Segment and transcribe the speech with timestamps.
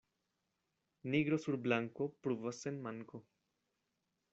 [1.15, 3.23] Nigro sur blanko pruvas sen manko.